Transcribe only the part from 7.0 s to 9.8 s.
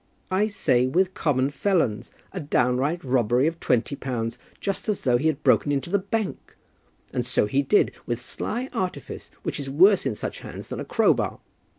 And so he did, with sly artifice, which is